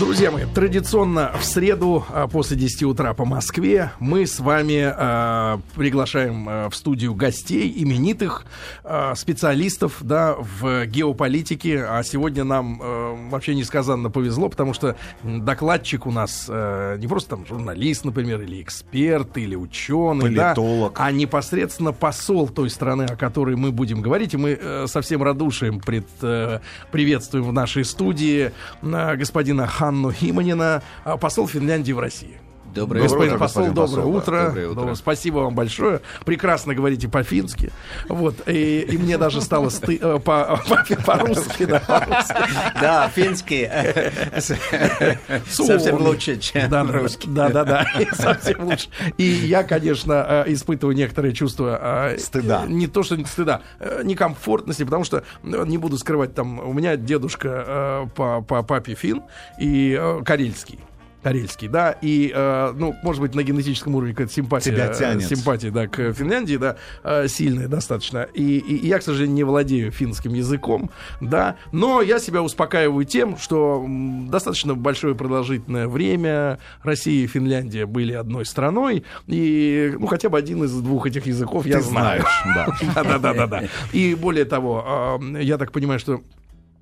[0.00, 5.58] Друзья мои, традиционно в среду а, после 10 утра по Москве мы с вами э,
[5.76, 8.44] приглашаем э, в студию гостей, именитых
[8.82, 11.84] э, специалистов да, в геополитике.
[11.84, 17.30] А сегодня нам э, вообще несказанно повезло, потому что докладчик у нас э, не просто
[17.30, 20.94] там журналист, например, или эксперт, или ученый, Политолог.
[20.94, 24.34] да, а непосредственно посол той страны, о которой мы будем говорить.
[24.34, 26.58] И мы э, со всем радушием пред, э,
[26.90, 28.50] приветствуем в нашей студии
[28.82, 32.38] э, господина Ханну Химанина, а, посол Финляндии в России.
[32.74, 34.18] Доброе Господин утро, посол, господин доброе посол, да.
[34.18, 34.46] утро.
[34.48, 34.80] Доброе утро.
[34.82, 36.00] Ну, спасибо вам большое.
[36.24, 37.70] Прекрасно говорите по-фински.
[38.08, 38.48] Вот.
[38.48, 39.96] И, и мне даже стало сты...
[40.00, 41.66] э, по- по- по-русски.
[41.66, 43.68] да, финский
[45.48, 47.28] совсем лучше, чем русский.
[47.28, 48.88] Да, да, да, совсем лучше.
[49.18, 52.10] И я, конечно, э, испытываю некоторые чувства...
[52.12, 52.64] э, Стыда.
[52.66, 53.62] Не то, что стыда,
[54.02, 59.22] некомфортности, потому что, не буду скрывать, там, у меня дедушка по, папе фин
[59.60, 60.78] и карельский.
[61.24, 65.26] Карельский, да, и, э, ну, может быть, на генетическом уровне какая-то симпатия, Тебя тянет.
[65.26, 68.28] симпатия, да, к Финляндии, да, э, сильная достаточно.
[68.34, 70.90] И, и- я, к сожалению, не владею финским языком,
[71.22, 73.82] да, но я себя успокаиваю тем, что
[74.28, 80.62] достаточно большое продолжительное время Россия и Финляндия были одной страной, и, ну, хотя бы один
[80.64, 82.22] из двух этих языков я Ты знаю.
[82.22, 82.76] знаешь, да.
[82.94, 83.62] Да, да, да, да, да.
[83.94, 86.20] И более того, э, я так понимаю, что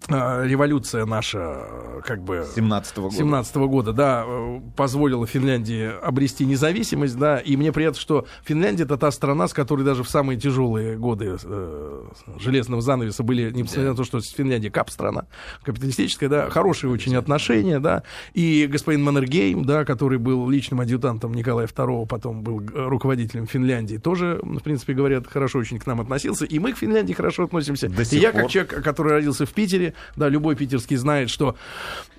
[0.08, 3.17] революция наша, э, как бы 17-го года.
[3.17, 8.97] 17 года, да, э, позволила Финляндии обрести независимость, да, и мне приятно, что Финляндия это
[8.97, 12.05] та страна, с которой даже в самые тяжелые годы э,
[12.39, 15.27] железного занавеса были, несмотря на то, что Финляндия кап-страна,
[15.62, 18.03] капиталистическая, да, хорошие очень отношения, да,
[18.34, 23.97] и господин Маннергейм, да, который был личным адъютантом Николая II, потом был э, руководителем Финляндии,
[23.97, 27.89] тоже, в принципе, говорят, хорошо очень к нам относился, и мы к Финляндии хорошо относимся.
[27.89, 28.50] До и сих я, как пор.
[28.50, 31.56] человек, который родился в Питере, да, любой питерский знает, что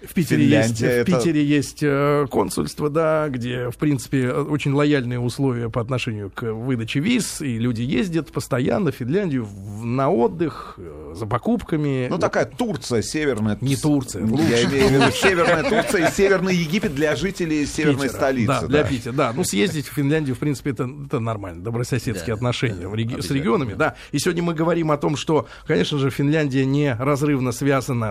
[0.08, 4.42] в Питере есть, Финляндия в это- Питере есть э, консульство, да, где, в принципе, э,
[4.42, 9.48] очень лояльные условия по отношению к выдаче виз, и люди ездят постоянно в Финляндию
[9.84, 12.08] на отдых, э, за покупками.
[12.10, 13.58] Ну, такая Турция, северная...
[13.62, 18.18] Не Турция, Я имею в виду северная Турция и северный Египет для жителей северной Питера.
[18.18, 18.48] столицы.
[18.48, 19.34] Да, для Питера, да.
[19.34, 21.64] Ну, съездить в Финляндию, в принципе, это, это нормально.
[21.64, 23.96] Добрососедские Да, отношения да, в реги- с регионами, да.
[24.12, 27.63] И сегодня мы говорим о том, что, конечно же, Финляндия неразрывно связана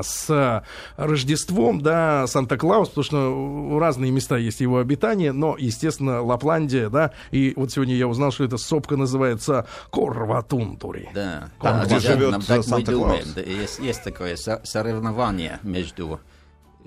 [0.02, 0.62] с
[0.96, 7.12] Рождеством, да, Санта-Клаус, потому что разные места есть его обитания, но, естественно, Лапландия, да.
[7.30, 11.08] И вот сегодня я узнал, что эта сопка называется Корватунтури.
[11.14, 13.32] Да, Там, да, где живет так Санта-Клаус.
[13.34, 16.20] Да, есть, есть такое со- соревнование между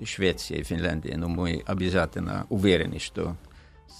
[0.04, 3.36] Швецией и Финляндией, но мы обязательно уверены, что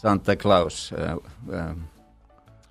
[0.02, 1.74] Санта-Клаус э, э,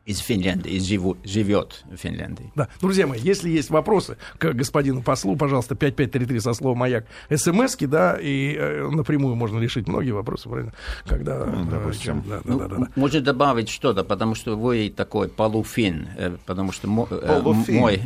[0.06, 2.52] из Финляндии живу- живет в Финляндии.
[2.56, 2.68] Да.
[2.80, 7.06] Друзья мои, если есть вопросы к господину послу, пожалуйста, 5533 со словом «Маяк»
[7.36, 10.74] смски, да, и э, напрямую можно решить многие вопросы, правильно?
[11.08, 12.24] Когда, Ну, да, допустим.
[12.28, 12.88] да, да, Ну, да, да, да.
[12.96, 17.76] Можно добавить что-то, потому что вы такой полуфин, э, потому что мо- э, Полуфин.
[17.76, 18.02] мой,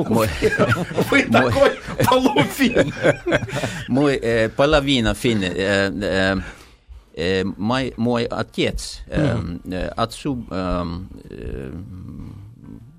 [0.00, 0.28] мой,
[1.10, 1.70] Вы такой
[2.04, 2.92] полуфин.
[3.88, 5.92] мой э, половина фин, э, э,
[6.36, 6.36] э,
[7.56, 10.84] мой, мой отец, э, э, отцу э,
[11.30, 11.72] э,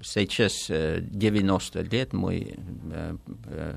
[0.02, 2.58] сейчас э, 90 лет, мы
[2.92, 3.74] э, э,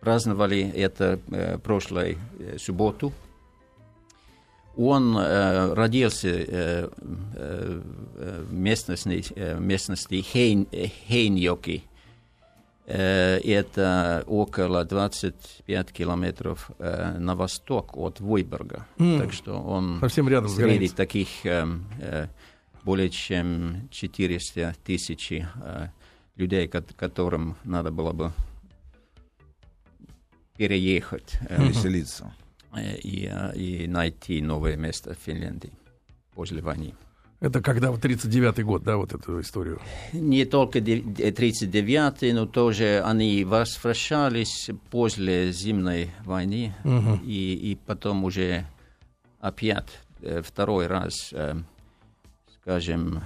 [0.00, 3.12] праздновали это э, прошлой э, субботу.
[4.76, 6.88] Он э, родился э, э,
[8.16, 11.84] э, в местности, э, местности Хейн, э, Хейньоки.
[12.86, 18.86] Э, Это около 25 километров э, на восток от Войберга.
[18.98, 19.20] М.
[19.20, 20.96] Так что он Совсем рядом с среди границей.
[20.96, 22.28] таких э,
[22.82, 25.44] более чем 400 тысяч э,
[26.36, 28.32] людей, ко- которым надо было бы
[30.56, 32.32] переехать э, Веселиться.
[32.74, 35.72] э, и, и найти новое место в Финляндии
[36.34, 36.94] после войны.
[37.40, 39.80] Это когда вот 39-й год, да, вот эту историю.
[40.12, 47.22] Не только де- де- 39 но тоже они возвращались после зимней войны Мгм.
[47.24, 48.66] и, и потом уже
[49.40, 49.88] опять
[50.20, 51.54] э, второй раз, э,
[52.60, 53.22] скажем,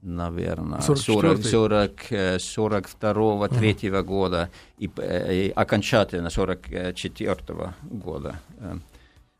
[0.00, 1.42] наверное, 44-й.
[1.42, 8.76] 40, 40, 42 третьего года и, э, и окончательно 44 года э,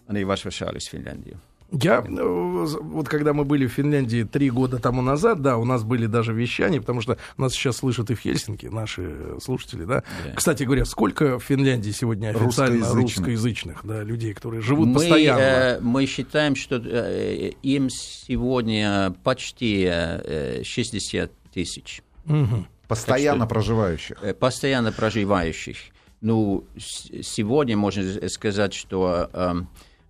[0.09, 1.39] они возвращались в Финляндию.
[1.71, 5.85] Я, э, вот когда мы были в Финляндии три года тому назад, да, у нас
[5.85, 10.03] были даже вещания, потому что нас сейчас слышат и в Хельсинки наши слушатели, да.
[10.25, 10.33] Да.
[10.35, 13.03] Кстати говоря, сколько в Финляндии сегодня официально Русскоязычных.
[13.19, 15.41] русскоязычных, да, людей, которые живут мы, постоянно?
[15.41, 22.67] э, мы считаем, что э, им сегодня почти э, 60 тысяч Мгм.
[22.89, 24.17] Постоянно Так что- проживающих.
[24.23, 25.77] э, постоянно проживающих.
[26.23, 29.55] Ну, сегодня можно сказать, что э,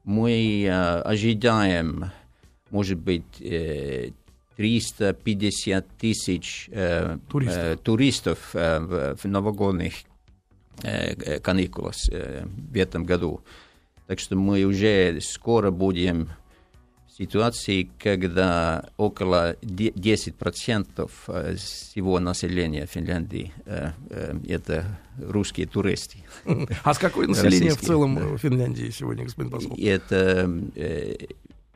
[0.09, 0.71] мы э,
[1.03, 2.13] ожидаем,
[2.71, 4.13] может быть, э,
[4.57, 9.93] 350 тысяч э, туристов, э, туристов э, в, в новогодних
[10.83, 13.43] э, каникулах э, в этом году.
[14.07, 16.31] Так что мы уже скоро будем
[17.19, 24.85] ситуации, когда около 10% э, всего населения Финляндии э, э, это
[25.21, 26.19] русские туристы.
[26.85, 28.37] А с какое население в целом да.
[28.39, 29.77] Финляндии сегодня, господин посол?
[29.77, 30.49] Это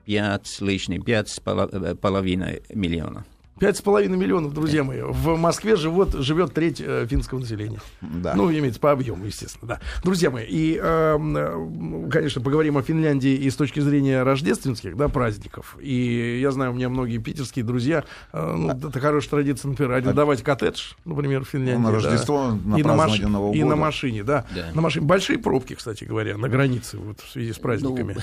[0.04, 3.24] 5 с лишним, 5 с половиной миллиона.
[3.62, 5.02] Пять с половиной миллионов, друзья мои.
[5.02, 7.78] В Москве живет, живет треть э, финского населения.
[8.00, 8.34] Да.
[8.34, 9.80] Ну, имеется по объему, естественно, да.
[10.02, 15.76] Друзья мои, и, э, конечно, поговорим о Финляндии и с точки зрения рождественских, да, праздников.
[15.80, 18.76] И я знаю, у меня многие питерские друзья, э, ну, а...
[18.76, 20.44] это хорошая традиция, например, арендовать а...
[20.44, 21.82] коттедж, например, в Финляндии.
[21.82, 22.68] Ну, на Рождество, да.
[22.68, 23.20] на и, на маш...
[23.20, 24.44] Нового и на машине, да.
[24.52, 24.72] да.
[24.74, 25.06] На машине.
[25.06, 28.16] Большие пробки, кстати говоря, на границе вот, в связи с праздниками.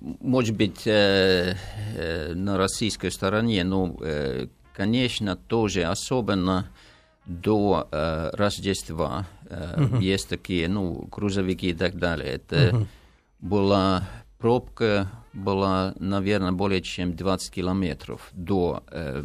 [0.00, 1.56] Ну, может быть, э,
[1.94, 4.46] э, на российской стороне, ну, э,
[4.78, 6.68] конечно, тоже особенно
[7.26, 10.00] до э, Рождества э, uh-huh.
[10.00, 12.28] есть такие, ну, грузовики и так далее.
[12.34, 12.86] Это uh-huh.
[13.40, 14.08] была
[14.38, 19.24] пробка, была, наверное, более чем 20 километров до, э,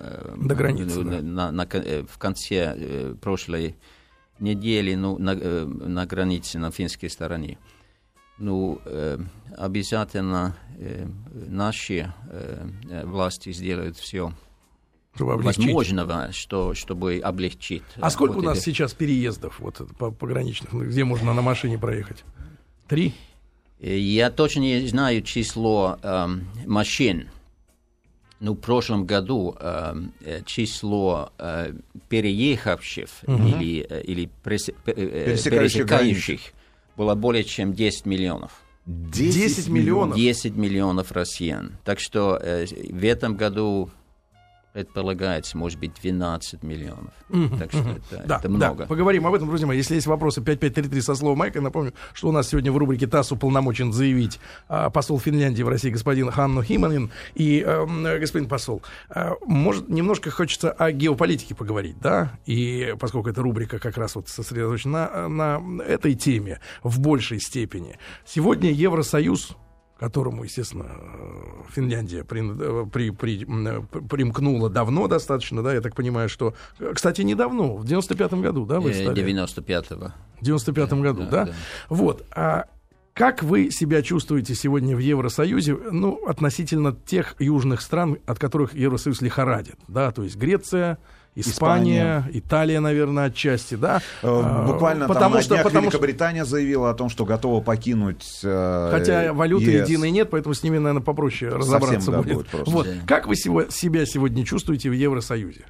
[0.00, 1.02] э, до границы.
[1.04, 1.20] На, да.
[1.20, 3.76] на, на, э, в конце э, прошлой
[4.38, 7.58] недели ну, на, э, на границе на финской стороне.
[8.38, 9.18] Ну, э,
[9.58, 11.06] обязательно э,
[11.48, 14.32] наши э, власти сделают все.
[15.18, 17.82] Возможного, что, чтобы облегчить.
[17.96, 18.66] А э, сколько вот у нас эти...
[18.66, 22.24] сейчас переездов вот, по пограничных, где можно на машине проехать?
[22.88, 23.14] Три?
[23.80, 26.26] Э, я точно не знаю число э,
[26.66, 27.28] машин.
[28.40, 31.74] Ну, в прошлом году э, э число э,
[32.08, 33.36] переехавших угу.
[33.36, 36.40] или, или прес, пересекающих
[36.96, 38.52] было более чем 10 миллионов.
[38.86, 40.16] 10, 10 миллионов?
[40.16, 41.76] 10 миллионов россиян.
[41.84, 43.90] Так что э, в этом году
[44.72, 47.12] предполагается, может быть, 12 миллионов.
[47.28, 47.58] Mm-hmm.
[47.58, 48.78] Так что это, да, это много.
[48.78, 48.86] Да.
[48.86, 49.76] Поговорим об этом, друзья мои.
[49.76, 51.60] Если есть вопросы, 5533 со словом Майка.
[51.60, 54.38] Напомню, что у нас сегодня в рубрике ТАСС уполномочен заявить
[54.68, 57.10] а, посол Финляндии в России господин Ханну Химанин.
[57.34, 62.38] И, а, господин посол, а, может, немножко хочется о геополитике поговорить, да?
[62.46, 67.98] И поскольку эта рубрика как раз вот сосредоточена на, на этой теме в большей степени.
[68.24, 69.56] Сегодня Евросоюз
[70.00, 70.86] которому, естественно,
[71.68, 72.40] Финляндия при,
[72.86, 73.44] при, при,
[74.08, 76.54] примкнула давно достаточно, да, я так понимаю, что,
[76.94, 79.22] кстати, недавно, в 95-м году, да, вы э, стали?
[79.22, 80.12] 95-го.
[80.40, 81.44] В 95-м году, да, да?
[81.44, 81.52] да?
[81.90, 82.64] Вот, а
[83.12, 89.20] как вы себя чувствуете сегодня в Евросоюзе, ну, относительно тех южных стран, от которых Евросоюз
[89.20, 90.96] лихорадит, да, то есть Греция,
[91.36, 93.98] Испания, Испания, Италия, наверное, отчасти, да.
[94.22, 96.50] Э, а, буквально потому там что, на потому Великобритания что...
[96.50, 98.40] заявила о том, что готова покинуть.
[98.42, 99.88] Э, Хотя валюты ЕС.
[99.88, 102.48] единой нет, поэтому с ними, наверное, попроще разобраться Совсем, будет.
[102.50, 102.86] Да, будет вот.
[102.86, 102.92] Да.
[103.06, 105.64] Как вы себя сегодня чувствуете в Евросоюзе?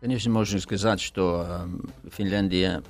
[0.00, 2.82] Конечно, можно сказать, что э, Финляндия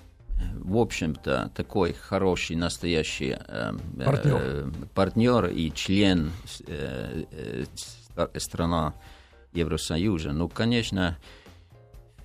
[0.61, 3.73] в общем-то, такой хороший, настоящий э,
[4.05, 4.37] партнер.
[4.41, 6.31] Э, партнер и член
[6.67, 7.25] э,
[8.17, 8.95] э, страна
[9.53, 10.33] Евросоюза.
[10.33, 11.17] Ну, конечно,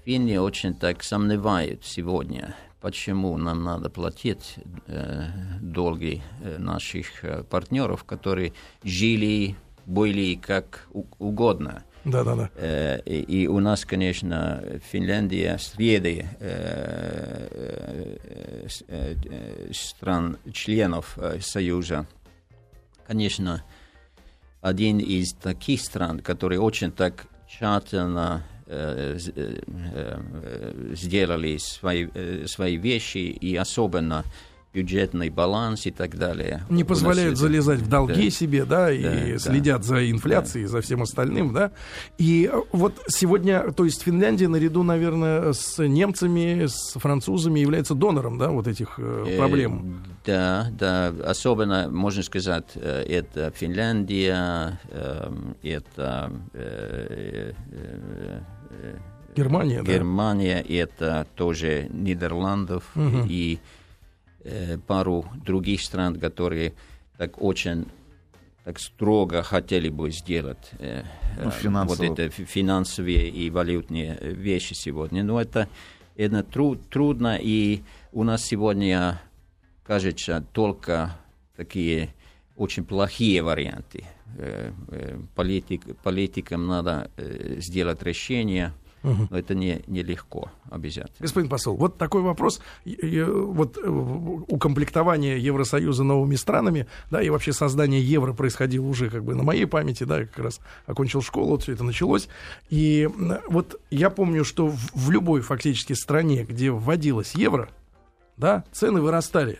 [0.05, 4.55] Финны очень так сомневают сегодня, почему нам надо платить
[4.85, 5.27] э,
[5.61, 8.51] долги э, наших э, партнеров, которые
[8.83, 10.89] жили, были как
[11.19, 11.85] угодно.
[12.03, 12.49] Да, да, да.
[12.57, 14.61] Э, и, и у нас, конечно,
[14.91, 22.07] Финляндия среди э, э, э, стран-членов э, Союза,
[23.07, 23.63] конечно,
[24.59, 28.52] один из таких стран, который очень так тщательно Э, э, э,
[30.93, 32.07] сделали свои,
[32.47, 34.23] свои вещи, и особенно
[34.73, 36.63] бюджетный баланс и так далее.
[36.69, 38.29] Не позволяют залезать в долги да.
[38.29, 39.87] себе, да, и да, следят да.
[39.87, 40.71] за инфляцией, да.
[40.71, 41.71] за всем остальным, да.
[42.17, 48.49] И вот сегодня, то есть Финляндия наряду, наверное, с немцами, с французами является донором, да,
[48.49, 50.03] вот этих э, проблем.
[50.25, 54.79] Э, да, да, особенно, можно сказать, э, это Финляндия,
[55.61, 58.41] это э, э,
[59.35, 60.73] Германия, Германия, да?
[60.73, 63.25] это тоже Нидерландов угу.
[63.27, 63.59] и
[64.45, 66.73] Э, пару других стран, которые
[67.17, 67.85] так очень
[68.65, 71.03] так строго хотели бы сделать э,
[71.37, 75.23] ну, вот это финансовые и валютные вещи сегодня.
[75.23, 75.69] Но это,
[76.17, 79.21] это труд, трудно, и у нас сегодня,
[79.85, 81.15] кажется, только
[81.55, 82.13] такие
[82.57, 84.03] очень плохие варианты.
[85.35, 87.09] Политик, политикам надо
[87.59, 88.73] сделать решение,
[89.03, 89.27] Угу.
[89.29, 91.17] Но это не, нелегко, обязательно.
[91.19, 92.61] Господин посол, вот такой вопрос.
[92.85, 99.35] Вот э, укомплектование Евросоюза новыми странами, да, и вообще создание евро происходило уже как бы
[99.35, 102.29] на моей памяти, да, я как раз окончил школу, все это началось.
[102.69, 103.09] И
[103.47, 107.69] вот я помню, что в, в любой фактически стране, где вводилось евро,
[108.37, 109.59] да, цены вырастали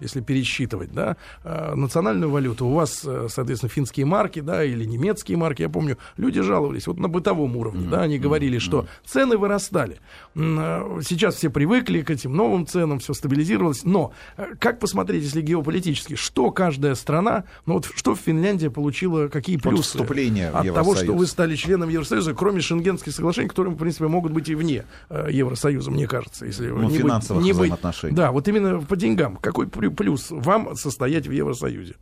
[0.00, 5.36] если пересчитывать, да, э, национальную валюту, у вас, э, соответственно, финские марки, да, или немецкие
[5.36, 7.90] марки, я помню, люди жаловались вот на бытовом уровне, mm-hmm.
[7.90, 9.98] да, они говорили, что цены вырастали.
[10.34, 14.12] Э, сейчас все привыкли к этим новым ценам, все стабилизировалось, но
[14.58, 20.66] как посмотреть, если геополитически, что каждая страна, ну вот что Финляндия получила, какие плюсы от,
[20.66, 24.48] от того, что вы стали членом Евросоюза, кроме Шенгенских соглашений, которые, в принципе, могут быть
[24.48, 27.52] и вне Евросоюза, мне кажется, если ну, не быть, не.
[27.52, 27.72] Быть,
[28.14, 29.87] да, вот именно по деньгам, какой плюс
[30.30, 31.96] вам состоять в Евросоюзе?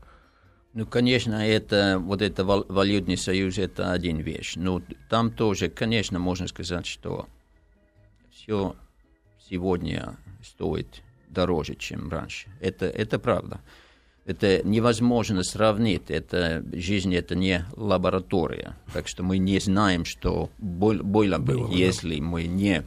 [0.77, 4.57] Ну, конечно, это вот это валютный союз это один вещь.
[4.57, 7.29] Но там тоже, конечно, можно сказать, что
[8.31, 8.77] все
[9.49, 12.49] сегодня стоит дороже, чем раньше.
[12.61, 13.61] Это, это правда.
[14.27, 16.11] Это невозможно сравнить.
[16.11, 18.77] Это, жизнь это не лаборатория.
[18.93, 22.23] Так что мы не знаем, что было бы, Было, если да.
[22.23, 22.85] мы не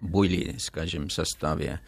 [0.00, 1.80] были, скажем, в составе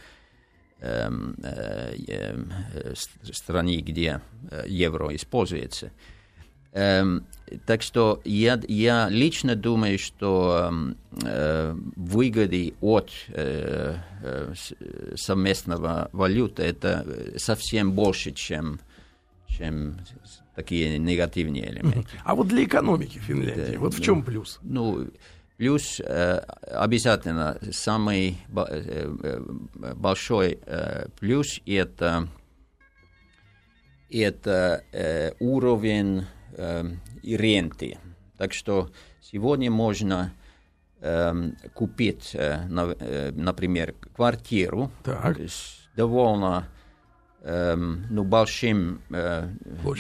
[3.32, 5.90] стране, где э, евро используется.
[6.72, 7.24] Эм,
[7.66, 10.72] так что я, я лично думаю, что
[11.94, 13.12] выгоды от
[15.14, 18.80] совместного валюты это совсем больше, чем,
[19.46, 19.98] чем
[20.54, 22.08] такие негативные элементы.
[22.24, 24.58] А вот для экономики Финляндии, да, вот в чем плюс?
[24.62, 25.08] Ну,
[25.56, 26.38] Плюс э,
[26.72, 29.40] обязательно самый э, э,
[29.94, 30.58] большой
[31.20, 32.28] плюс это,
[34.10, 36.26] это уровень
[37.22, 37.98] ренты.
[38.36, 40.32] Так что сегодня можно
[41.74, 45.38] купить, например, квартиру так.
[45.38, 46.68] с довольно
[47.46, 49.48] ну, большим, э,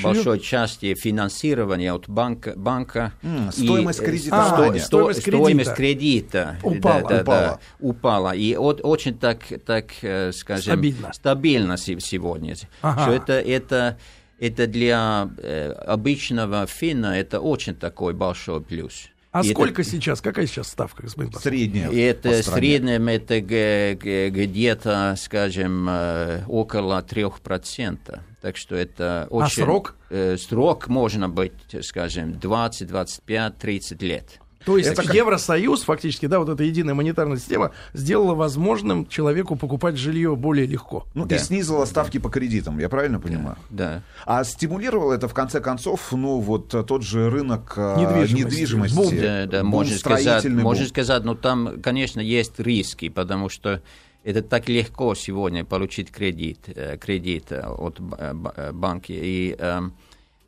[0.02, 2.54] большой части финансирования от банка.
[2.56, 4.80] банка mm, стоимость и, кредитования.
[4.80, 5.44] Сто, стоимость, сто, кредита.
[5.44, 7.02] стоимость кредита упала.
[7.02, 7.40] Да, да, упала.
[7.40, 8.34] Да, упала.
[8.34, 12.54] И от, очень так, так э, скажем, стабильно, стабильно сегодня.
[12.80, 13.02] Ага.
[13.02, 13.98] Что это, это,
[14.38, 19.10] это для э, обычного финна это очень такой большой плюс.
[19.34, 19.90] А и сколько это...
[19.90, 20.20] сейчас?
[20.20, 21.50] Какая сейчас ставка, господин посол?
[21.50, 21.90] Средняя.
[21.90, 28.20] И это среднем это где-то, скажем, э, около 3%.
[28.40, 29.62] Так что это а очень...
[29.62, 29.96] А срок?
[30.10, 34.40] Э, срок можно быть, скажем, 20, 25, 30 лет.
[34.64, 35.14] То есть это как...
[35.14, 41.06] Евросоюз, фактически, да, вот эта единая монетарная система сделала возможным человеку покупать жилье более легко.
[41.14, 41.36] Ну да.
[41.36, 43.56] и снизила ставки по кредитам, я правильно понимаю?
[43.70, 44.02] Да.
[44.24, 48.44] А стимулировал это, в конце концов, ну вот тот же рынок а, недвижимости.
[48.44, 49.16] недвижимости бум.
[49.20, 50.62] Да, да, бум можно сказать, бум.
[50.62, 53.82] можно сказать, но там, конечно, есть риски, потому что
[54.24, 59.12] это так легко сегодня получить кредит, э, кредит от э, банки.
[59.12, 59.80] И э,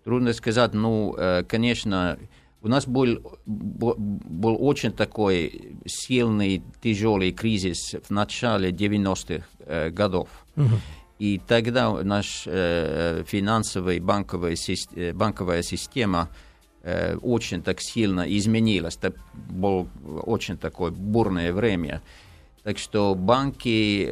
[0.05, 2.19] трудно сказать, ну, э, конечно,
[2.67, 10.29] у нас был, был очень такой сильный, тяжелый кризис в начале 90-х э, годов.
[10.57, 10.75] Угу.
[11.21, 14.57] И тогда наша э, финансовая банковая,
[14.97, 16.29] э, банковая система
[17.23, 18.97] очень так сильно изменилась.
[18.97, 19.89] Это было
[20.23, 22.01] очень такое бурное время.
[22.63, 24.09] Так что банки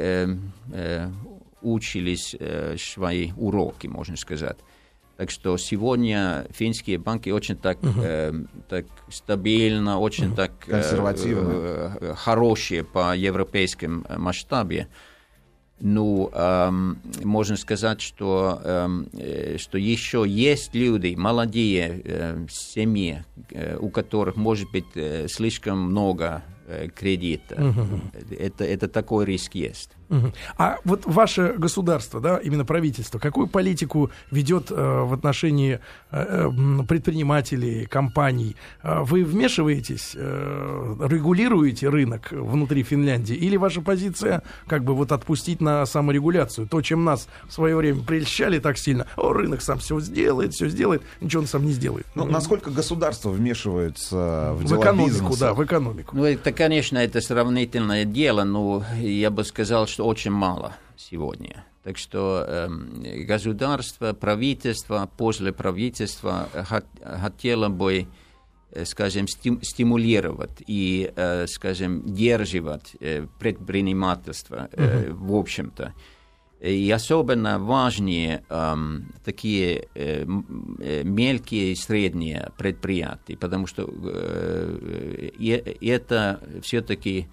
[1.62, 2.34] учились
[2.76, 4.56] свои уроки, можно сказать.
[5.16, 8.33] Так что сегодня финские банки очень так, uh э,
[8.68, 14.88] так стабильно, очень uh так консервативно, э, э, хорошие по европейским масштабе.
[15.80, 23.76] Ну, эм, можно сказать, что, эм, э, что еще есть люди, молодые э, семьи, э,
[23.78, 26.63] у которых может быть э, слишком много э,
[26.94, 27.54] кредита.
[27.54, 28.37] Uh-huh.
[28.38, 29.90] Это, это такой риск есть.
[30.56, 35.80] А вот ваше государство, да, именно правительство, какую политику ведет э, в отношении
[36.11, 36.50] э,
[36.88, 38.56] предпринимателей, компаний?
[38.83, 45.61] Э, вы вмешиваетесь, э, регулируете рынок внутри Финляндии, или ваша позиция как бы вот отпустить
[45.61, 46.68] на саморегуляцию?
[46.68, 50.68] То, чем нас в свое время прельщали так сильно, о, рынок сам все сделает, все
[50.68, 52.06] сделает, ничего он сам не сделает.
[52.14, 55.40] Ну, насколько государство вмешивается в, в дела экономику, бизнеса?
[55.40, 56.16] да, в экономику.
[56.16, 61.64] Ну, это, конечно, это сравнительное дело, но я бы сказал, что очень мало сегодня.
[61.82, 62.68] Так что э,
[63.25, 68.06] государство, правительство, после правительства хот, хотело бы,
[68.73, 75.12] э, скажем, стим, стимулировать и, э, скажем, держать э, предпринимательство, э, uh-huh.
[75.12, 75.92] в общем-то.
[76.64, 85.30] И особенно важнее эм, такие э, мелкие и средние предприятия, потому что э,
[85.83, 87.26] это все-таки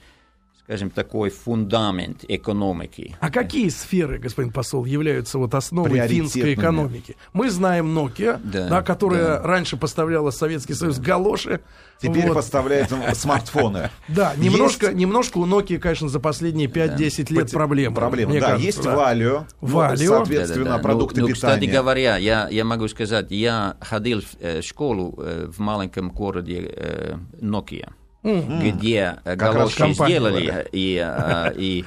[0.71, 3.17] скажем, такой фундамент экономики.
[3.19, 7.17] А какие сферы, господин посол, являются вот основой финской экономики?
[7.33, 9.41] Мы знаем Nokia, да, да, которая да.
[9.41, 11.03] раньше поставляла Советский Союз да.
[11.03, 11.59] галоши.
[12.01, 12.35] Теперь вот.
[12.35, 13.89] поставляет смартфоны.
[14.07, 17.93] Да, немножко, немножко у Nokia, конечно, за последние 5-10 лет проблемы.
[17.93, 18.55] Проблемы, да.
[18.55, 20.19] Есть Валио, Валио.
[20.19, 21.55] соответственно, продукты ну, питания.
[21.55, 27.19] Кстати говоря, я, я могу сказать, я ходил в э, школу э, в маленьком городе
[27.41, 27.89] Nokia
[28.23, 28.71] mm.
[28.71, 31.85] где как галоши сделали и, а, и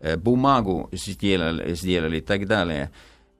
[0.00, 2.90] э, бумагу сделали, сделали и так далее.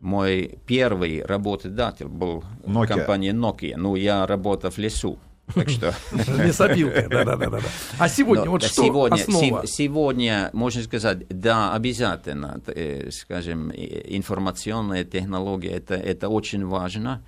[0.00, 2.86] Мой первый работодатель был Nokia.
[2.88, 3.76] компания Nokia.
[3.76, 5.18] Ну, я работал в лесу.
[5.54, 5.94] Так что...
[6.42, 7.60] Лесопилка, да-да-да.
[7.98, 9.66] А сегодня, вот что сегодня, основа?
[9.66, 17.22] Сегодня, можно сказать, да, обязательно, э, скажем, информационная технология, это, это очень важно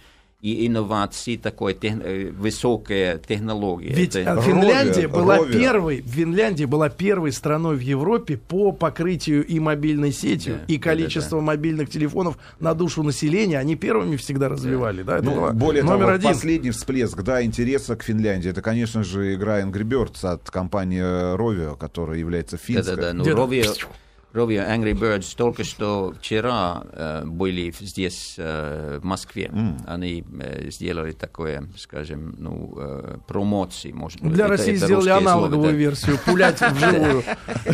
[0.44, 3.94] и инновации, такой тех, э, высокая технология.
[3.94, 4.42] Ведь Это...
[4.42, 5.58] Финляндия Ровер, была Ровер.
[5.58, 11.38] первой, Финляндия была первой страной в Европе по покрытию и мобильной сетью, да, и количество
[11.38, 11.46] да, да.
[11.46, 13.58] мобильных телефонов на душу населения.
[13.58, 15.20] Они первыми всегда развивали, да?
[15.20, 15.30] да?
[15.30, 16.28] Ну, более номер того, один.
[16.28, 18.50] последний всплеск, да, интереса к Финляндии.
[18.50, 21.00] Это, конечно же, игра Angry Birds от компании
[21.36, 22.96] Rovio, которая является финской.
[22.96, 23.14] Да, да, да.
[23.14, 23.74] Ну, Rovio,
[24.34, 29.44] Rovio Angry Birds только что вчера э, были здесь, э, в Москве.
[29.52, 29.84] Mm.
[29.86, 33.92] Они э, сделали такое, скажем, ну, э, промоции.
[33.92, 35.78] Может, Для это, России это сделали аналоговую слово, да.
[35.78, 37.22] версию, пулять вживую.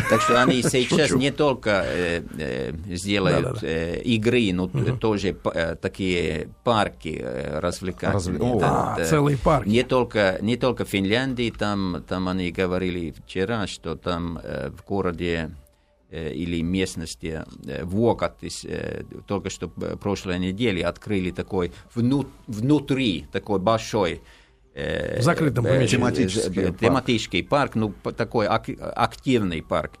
[0.09, 5.35] Так что они сейчас не только э, э, сделают игры, но тоже
[5.81, 7.23] такие парки
[7.55, 8.59] развлекательные.
[8.61, 9.65] А, целый парк.
[9.65, 15.31] Не только, не только в Финляндии, там, там они говорили вчера, что там в городе
[15.41, 15.70] Э,
[16.11, 24.21] или местности э, Вокатис, э, только что прошлой неделе открыли такой внут, внутри такой большой
[24.73, 25.87] в закрытом помещении.
[25.87, 27.73] Тематический, тематический парк.
[27.73, 29.91] парк, ну такой активный парк.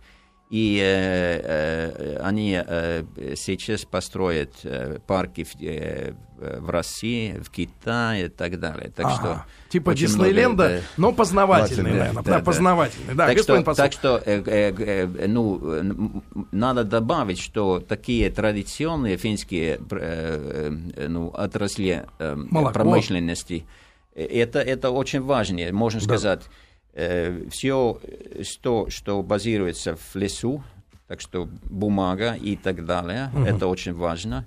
[0.51, 3.03] И э, они э,
[3.37, 8.91] сейчас построят э, парки в, э, в России, в Китае и так далее.
[8.93, 9.15] Так ага.
[9.15, 13.15] что типа Диснейленда, много, но познавательный, наверное, да, да, познавательный.
[13.15, 16.21] Да, так что, так что э, э, э, ну,
[16.51, 22.37] надо добавить, что такие традиционные финские э, э, ну, отрасли э,
[22.73, 23.65] промышленности,
[24.15, 26.05] э, это, это очень важно, можно да.
[26.05, 26.41] сказать
[26.93, 27.99] э, все,
[28.43, 30.63] что, что базируется в лесу,
[31.07, 33.43] так что бумага и так далее, угу.
[33.43, 34.45] это очень важно.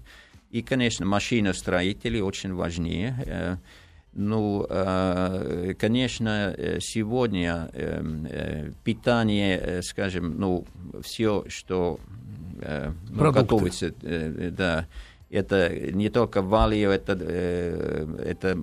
[0.50, 3.16] И, конечно, машиностроители очень важнее.
[3.26, 3.56] Э,
[4.12, 10.64] ну, э, конечно, сегодня э, э, питание, э, скажем, ну,
[11.02, 11.98] все, что
[12.60, 14.86] э, ну, готовится, э, да,
[15.30, 18.56] это не только Валио, это, э, это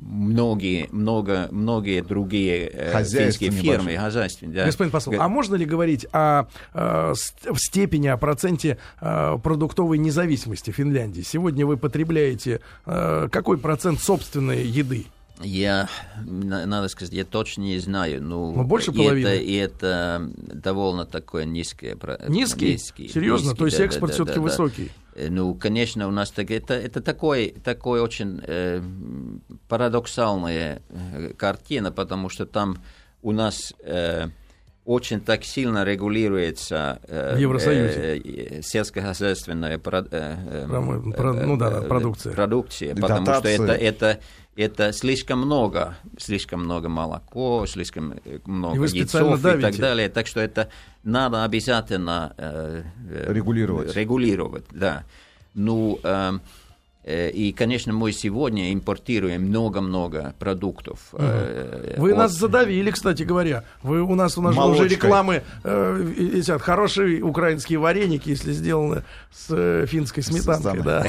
[0.00, 4.56] многие, много, многие другие э, финские фирмы, хозяйственные.
[4.56, 4.66] Да.
[4.66, 11.22] Господин посол, а можно ли говорить о, о степени, о проценте о продуктовой независимости Финляндии?
[11.22, 15.06] Сегодня вы потребляете какой процент собственной еды?
[15.42, 15.88] Я,
[16.26, 18.22] надо сказать, я точно не знаю.
[18.22, 19.26] Ну, ну больше половины.
[19.26, 21.96] Это, и это довольно такое низкое.
[22.28, 22.72] Низкий?
[22.72, 23.44] низкий Серьезно?
[23.46, 24.90] Низкий, То есть да, экспорт да, все-таки да, высокий?
[25.14, 28.82] Э, ну, конечно, у нас так, это, это такой, такой очень э,
[29.68, 32.78] парадоксальная э, картина, потому что там
[33.22, 34.28] у нас э,
[34.84, 38.22] очень так сильно регулируется э, в Евросоюзе.
[38.24, 40.66] Э, сельскохозяйственная про, э,
[41.16, 43.54] про, ну, да, продукция, продукция потому Дотации.
[43.54, 44.20] что это, это
[44.60, 50.08] это слишком много, слишком много молоко, слишком э, много и яйцов и так далее.
[50.08, 50.68] Так что это
[51.02, 53.94] надо обязательно э, э регулировать.
[53.96, 55.04] Регулировать, да.
[55.54, 56.38] Ну, Э,
[57.04, 60.98] и, конечно, мы сегодня импортируем много-много продуктов.
[61.12, 61.22] Угу.
[61.96, 62.18] Вы от...
[62.18, 63.64] нас задавили, кстати говоря.
[63.82, 69.46] Вы у нас у нас уже рекламы э, эти хорошие украинские вареники, если сделаны с
[69.50, 71.04] э, финской сметанкой, да.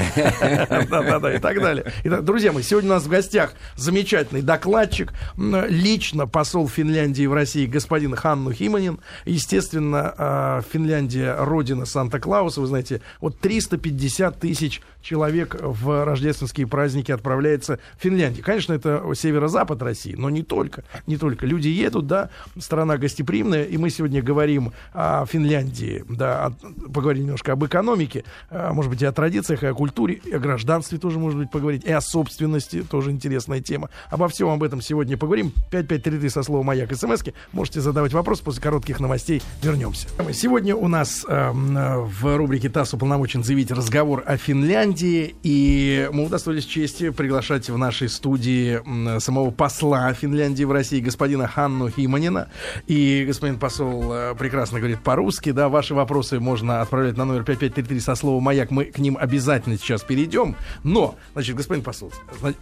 [0.88, 1.92] да, да, и так далее.
[2.04, 7.66] Итак, друзья мои, сегодня у нас в гостях замечательный докладчик, лично посол Финляндии в России
[7.66, 9.00] господин Ханну Химанин.
[9.24, 12.60] Естественно, а, Финляндия родина Санта-Клауса.
[12.60, 18.44] Вы знаете, вот 350 тысяч человек в в рождественские праздники отправляется в Финляндию.
[18.44, 20.84] Конечно, это северо-запад России, но не только.
[21.06, 21.46] Не только.
[21.46, 26.52] Люди едут, да, страна гостеприимная, и мы сегодня говорим о Финляндии, да,
[26.92, 30.38] поговорим немножко об экономике, а, может быть, и о традициях, и о культуре, и о
[30.38, 33.90] гражданстве тоже, может быть, поговорить, и о собственности, тоже интересная тема.
[34.10, 35.52] Обо всем об этом сегодня поговорим.
[35.70, 37.34] 5533 со словом «Маяк» смс -ки.
[37.52, 39.42] Можете задавать вопрос после коротких новостей.
[39.62, 40.08] Вернемся.
[40.32, 45.71] Сегодня у нас э, в рубрике ТАСС уполномочен заявить разговор о Финляндии, и
[46.12, 48.80] мы удостоились чести приглашать в нашей студии
[49.18, 52.48] самого посла Финляндии в России, господина Ханну Химанина.
[52.86, 58.00] И господин посол э, прекрасно говорит по-русски, да, ваши вопросы можно отправлять на номер 5533
[58.00, 58.70] со словом «Маяк».
[58.70, 60.56] Мы к ним обязательно сейчас перейдем.
[60.82, 62.12] Но, значит, господин посол,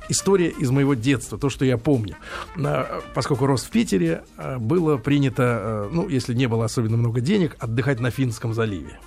[0.08, 2.16] история из моего детства, то, что я помню.
[2.56, 7.56] Э, поскольку рос в Питере, э, было принято, ну, если не было особенно много денег,
[7.58, 8.98] отдыхать на Финском заливе.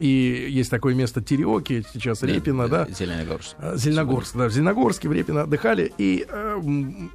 [0.00, 2.88] И есть такое место Тереоки, сейчас Репина, да?
[2.88, 3.54] Зеленогорск.
[3.58, 4.48] А, Зеленогорск, да.
[4.48, 5.92] В Зеленогорске, в Репино отдыхали.
[5.98, 6.60] И э,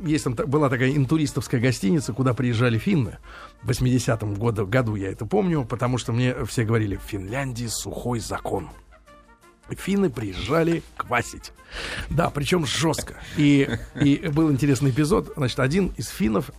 [0.01, 3.17] есть там, была такая интуристовская гостиница, куда приезжали финны.
[3.63, 8.19] В 80-м году, году я это помню, потому что мне все говорили, в Финляндии сухой
[8.19, 8.69] закон.
[9.67, 11.53] Финны приезжали квасить.
[12.11, 13.15] Да, причем жестко.
[13.35, 13.67] И,
[13.99, 15.33] и был интересный эпизод.
[15.35, 16.51] Значит, один из финнов,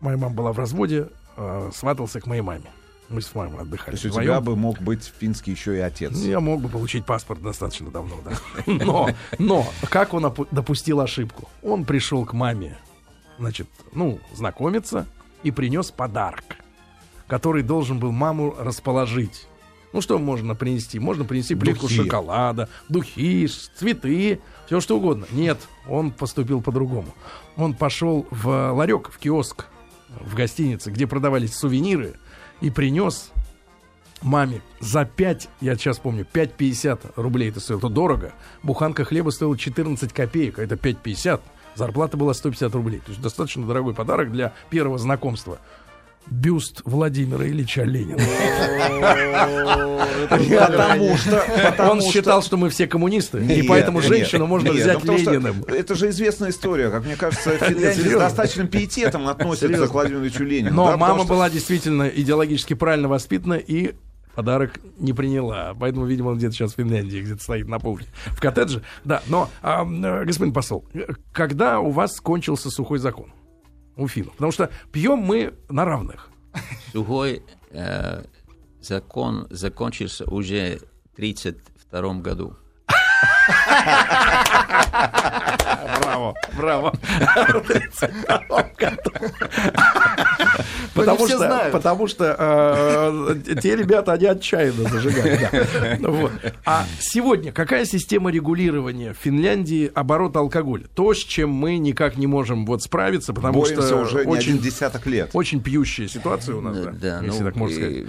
[0.00, 2.70] моя мама была в разводе, э, сватался к моей маме.
[3.10, 3.96] Мы с мамой отдыхали.
[3.96, 6.16] То есть у тебя бы мог быть финский еще и отец.
[6.16, 8.32] Я мог бы получить паспорт достаточно давно, да.
[8.66, 11.48] Но, но как он допустил ошибку?
[11.62, 12.78] Он пришел к маме,
[13.38, 15.06] значит, ну, знакомиться
[15.42, 16.44] и принес подарок,
[17.26, 19.48] который должен был маму расположить.
[19.92, 21.00] Ну, что можно принести?
[21.00, 21.96] Можно принести плитку духи.
[21.96, 25.26] шоколада, духи, цветы, все что угодно.
[25.32, 27.12] Нет, он поступил по-другому.
[27.56, 29.66] Он пошел в ларек, в киоск,
[30.20, 32.14] в гостинице, где продавались сувениры,
[32.60, 33.32] и принес
[34.22, 38.32] маме за 5, я сейчас помню, 5,50 рублей это стоило, это дорого.
[38.62, 41.40] Буханка хлеба стоила 14 копеек, а это 5,50.
[41.74, 42.98] Зарплата была 150 рублей.
[43.00, 45.58] То есть достаточно дорогой подарок для первого знакомства
[46.26, 48.22] бюст Владимира Ильича Ленина.
[50.28, 51.90] Потому что...
[51.90, 55.64] Он считал, что мы все коммунисты, и поэтому женщину можно взять ну, Лениным.
[55.64, 56.90] Это же известная история.
[56.90, 60.74] Как мне кажется, Финляндия с достаточным пиететом относится к Владимиру Ильичу Ленину.
[60.74, 63.94] Но мама была действительно идеологически правильно воспитана и
[64.34, 65.74] подарок не приняла.
[65.78, 68.06] Поэтому, видимо, он где-то сейчас в Финляндии, где-то стоит на полке.
[68.26, 68.82] В коттедже.
[69.04, 70.84] Да, но, а, господин посол,
[71.32, 73.32] когда у вас кончился сухой закон?
[74.00, 74.32] У финнов.
[74.32, 76.30] Потому что пьем мы на равных.
[76.92, 78.24] Сухой э,
[78.80, 80.80] закон закончился уже
[81.12, 82.56] в 1932 году.
[86.00, 86.92] Браво, браво.
[90.94, 95.50] Потому что, потому что э, те ребята, они отчаянно зажигают.
[96.64, 100.86] А сегодня какая система регулирования в Финляндии оборота алкоголя?
[100.94, 105.30] То, с чем мы никак не можем вот справиться, потому что уже очень, десяток лет.
[105.32, 108.06] Очень пьющая ситуация у нас, если ну, так можно сказать.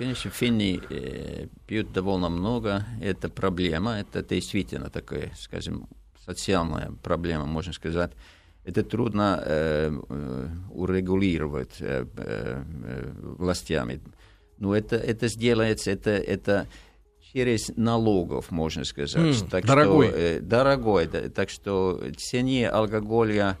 [0.00, 2.86] Конечно, финны э, пьют довольно много.
[3.02, 3.98] Это проблема.
[4.00, 5.88] Это действительно такая, скажем,
[6.24, 8.12] социальная проблема, можно сказать.
[8.64, 12.62] Это трудно э, э урегулировать э, э,
[13.20, 14.00] властями.
[14.56, 16.66] Но это, это сделается, это, это
[17.34, 19.36] через налогов, можно сказать.
[19.36, 20.08] Mm, так дорогой.
[20.08, 21.06] Что, э, дорогой.
[21.08, 23.58] Да, так что цене алкоголя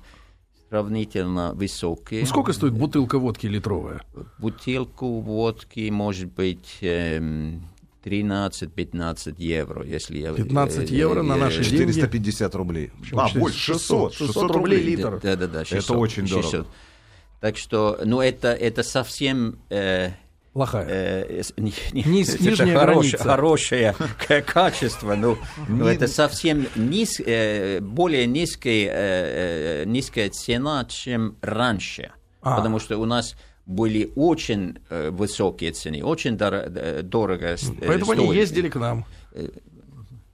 [0.70, 2.20] сравнительно высокие.
[2.20, 4.02] Ну, сколько стоит бутылка водки литровая?
[4.38, 7.62] Бутылку водки может быть эм,
[8.04, 10.32] 13-15 евро, если я...
[10.32, 12.56] 15 евро на наши 450 деньги.
[12.56, 12.90] рублей.
[13.12, 14.12] А, больше, 600.
[14.12, 15.20] 600, 600 рублей литр.
[15.20, 16.52] Да-да-да, Это очень 600.
[16.52, 16.68] дорого.
[17.40, 19.58] Так что, ну, это, это совсем...
[19.70, 20.10] Э,
[20.52, 20.86] плохая.
[20.88, 23.94] Э, не, не, Низ, нижняя хорош, хорошее
[24.46, 32.12] качество, но, но это совсем низ, э, более низкая, э, низкая цена, чем раньше.
[32.42, 32.56] А.
[32.56, 33.36] Потому что у нас
[33.66, 38.22] были очень э, высокие цены, очень дор- дорого э, Поэтому стоили.
[38.28, 39.04] они ездили к нам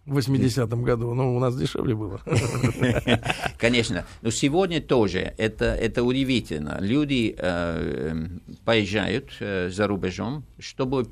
[0.07, 1.14] в 80-м году.
[1.14, 2.21] Ну, у нас дешевле было.
[3.59, 4.07] Конечно.
[4.23, 6.79] Но сегодня тоже это, это удивительно.
[6.81, 8.27] Люди э,
[8.64, 11.09] поезжают э, за рубежом, чтобы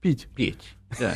[0.00, 0.26] пить.
[0.34, 1.14] Пить, да.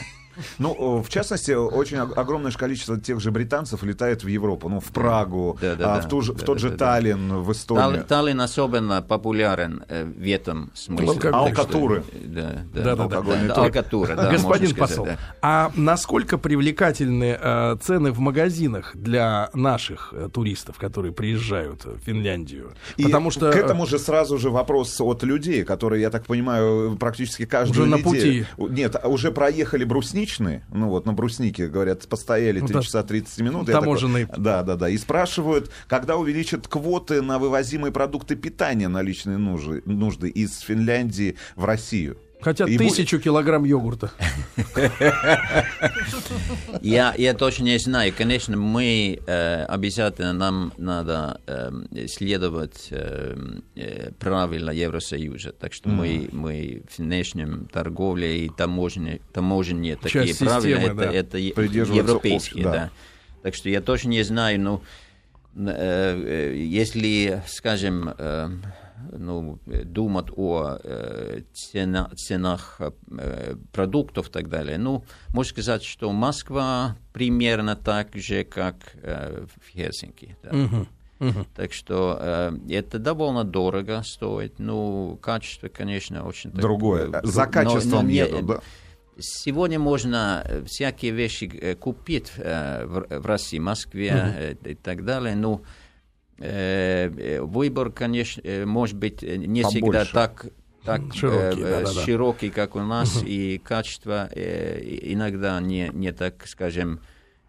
[0.58, 5.58] Ну, в частности, очень огромное количество тех же британцев летает в Европу, ну, в Прагу,
[5.60, 8.04] да, да, а, в, ту же, да, в тот же Таллин, в Эстонию.
[8.04, 11.30] Таллин особенно популярен э, в этом смысле.
[11.30, 12.04] Алкатуры.
[12.24, 13.06] Да, да, да.
[13.06, 14.30] да, Алкатуры, да.
[14.30, 15.18] Господин посол, да.
[15.42, 22.72] а насколько привлекательны э, цены в магазинах для наших э, туристов, которые приезжают в Финляндию?
[22.96, 23.50] И Потому что...
[23.50, 27.96] к этому же сразу же вопрос от людей, которые, я так понимаю, практически каждую уже
[27.96, 28.04] неделю...
[28.04, 28.46] на пути.
[28.74, 33.66] Нет, уже проехали брусничку, наличные, ну вот на бруснике, говорят, постояли 3 часа 30 минут.
[33.66, 34.26] Таможенные.
[34.26, 34.88] Такой, да, да, да.
[34.88, 41.36] И спрашивают, когда увеличат квоты на вывозимые продукты питания на личные нужды, нужды из Финляндии
[41.56, 42.18] в Россию.
[42.40, 43.24] Хотят и тысячу будет...
[43.24, 44.12] килограмм йогурта.
[46.82, 48.12] Я, я точно не знаю.
[48.16, 53.36] Конечно, мы э, обязательно нам надо э, следовать э,
[53.74, 55.52] э правила Евросоюза.
[55.52, 62.64] Так что мы, мы в внешнем торговле и таможне, таможне такие правила, это, европейские.
[62.64, 62.72] Да.
[62.72, 62.90] да.
[63.42, 64.82] Так что я точно не знаю, ну,
[65.56, 68.50] э, э, если, скажем, э,
[69.12, 74.78] ну, думать о э, цена, ценах э, продуктов и так далее.
[74.78, 80.36] Ну, можно сказать, что Москва примерно так же, как э, в Хельсинки.
[80.42, 80.50] Да.
[80.50, 80.86] Uh-huh.
[81.20, 81.46] Uh-huh.
[81.56, 84.58] Так что э, это довольно дорого стоит.
[84.58, 86.50] Ну, качество, конечно, очень...
[86.50, 87.10] Другое.
[87.10, 88.60] Так, За качеством но, но едут, да?
[89.20, 94.70] Сегодня можно всякие вещи э, купить э, в, в России, Москве uh-huh.
[94.70, 95.34] и так далее.
[95.34, 95.64] Ну, Э,
[96.38, 99.78] выбор, конечно, э, может быть э, не Побольше.
[99.80, 100.46] всегда так
[100.88, 103.26] так широкий, э, да, широкий, как у нас, угу.
[103.26, 107.00] и качество э, иногда не, не так, скажем,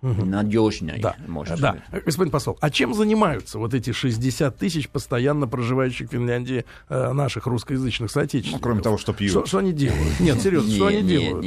[0.01, 0.25] угу.
[0.25, 1.15] надежнее, да.
[1.27, 1.77] может да.
[1.91, 2.03] быть.
[2.03, 7.45] Господин посол, а чем занимаются вот эти 60 тысяч постоянно проживающих в Финляндии э, наших
[7.45, 8.61] русскоязычных соотечественников?
[8.61, 9.31] Ну, кроме того, что пьют.
[9.31, 10.19] Что, что они делают?
[10.19, 11.45] Нет, серьезно, что они делают?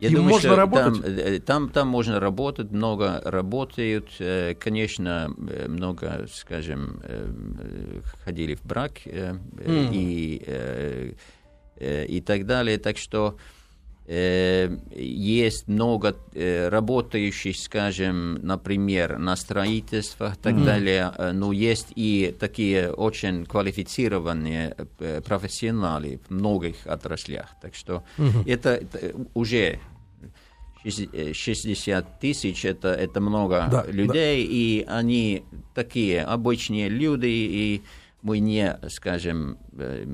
[0.00, 1.02] Я Им думаю, можно что работать?
[1.02, 4.08] Там, э, там, там можно работать, много работают.
[4.18, 7.02] Э, конечно, э, много, скажем,
[8.24, 9.90] ходили в брак mm.
[9.92, 11.16] и,
[11.80, 12.78] и так далее.
[12.78, 13.36] Так что
[14.12, 20.64] есть много работающих, скажем, например, на строительствах и так mm.
[20.64, 24.74] далее, но есть и такие очень квалифицированные
[25.24, 27.50] профессионалы в многих отраслях.
[27.62, 28.50] Так что mm-hmm.
[28.50, 29.78] это, это уже
[30.84, 34.52] 60 тысяч это, это много да, людей, да.
[34.52, 35.44] и они
[35.74, 37.82] такие обычные люди, и
[38.22, 40.06] мы не, скажем, э,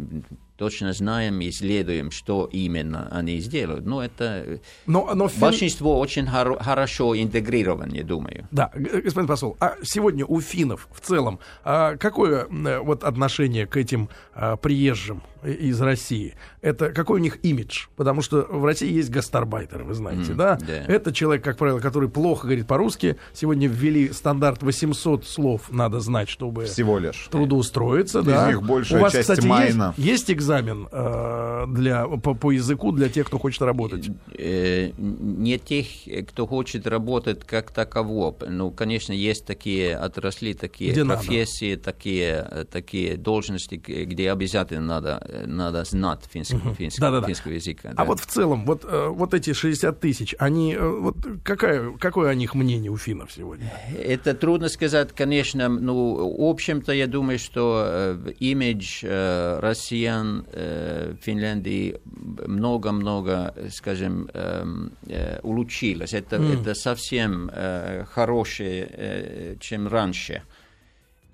[0.57, 3.87] точно знаем и исследуем, что именно они сделают.
[3.87, 5.41] Но это но, но фин...
[5.41, 8.49] большинство очень хор- хорошо интегрировано, я думаю.
[8.51, 12.47] Да, господин посол, а сегодня у финнов в целом а какое
[12.81, 16.35] вот отношение к этим а, приезжим из России?
[16.61, 17.87] Это какой у них имидж?
[17.97, 20.59] Потому что в России есть гастарбайтеры, вы знаете, mm, да?
[20.61, 20.87] Yeah.
[20.87, 23.17] Это человек, как правило, который плохо говорит по-русски.
[23.33, 28.21] Сегодня ввели стандарт 800 слов надо знать, чтобы всего лишь трудоустроиться.
[28.21, 28.49] Из да.
[28.49, 29.95] них большая у вас, часть кстати, майна.
[29.97, 34.11] Есть, есть экзамен э, для, по, по языку для тех, кто хочет работать?
[34.37, 35.87] Э, не тех,
[36.29, 38.35] кто хочет работать как таково.
[38.49, 41.83] Ну, конечно, есть такие отрасли, такие где профессии, надо?
[41.83, 46.75] такие, э, такие должности, где обязательно надо, надо знать финский, угу.
[46.75, 47.27] финский, да, да, да.
[47.27, 47.93] финского языка.
[47.97, 52.55] А вот в целом, вот, вот эти 60 тысяч, они, вот какая, какое о них
[52.55, 53.73] мнение у финнов сегодня?
[53.99, 55.69] Это трудно сказать, конечно.
[55.69, 62.01] Ну, в общем-то, я думаю, что имидж россиян э, Финляндии
[62.47, 64.65] много-много, скажем, э,
[65.09, 66.13] э, улучшилось.
[66.13, 66.61] Это, mm.
[66.61, 70.43] это совсем э, хорошее, э, чем раньше.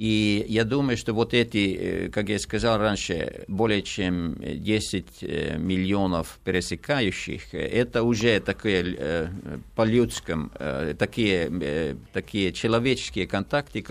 [0.02, 5.56] И я думаю, что вот эти, э, как я сказал раньше, более чем 10 э,
[5.58, 9.28] миллионов пересекающих, это уже такие э,
[9.76, 10.50] по-людскому,
[10.98, 13.82] такие, такие человеческие контакты,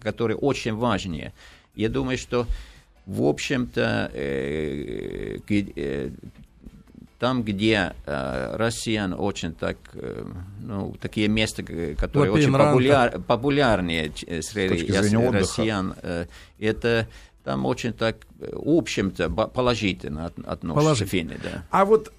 [0.00, 1.34] которые очень важны.
[1.74, 2.46] Я думаю, что
[3.04, 6.10] в общем-то, э, э,
[7.20, 10.24] там, где э, россиян очень так, э,
[10.62, 14.90] ну, такие места, которые очень популяр, популярные среди
[15.28, 16.26] россиян, э,
[16.58, 17.06] это
[17.44, 21.10] там очень так, в общем-то, положительно относятся Положительно.
[21.10, 21.40] финны.
[21.42, 21.64] Да.
[21.70, 22.10] А вот